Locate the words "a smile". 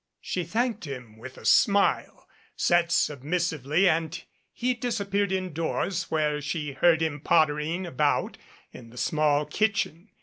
1.37-2.27